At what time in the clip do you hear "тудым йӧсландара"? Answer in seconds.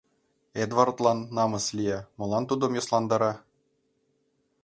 2.49-3.33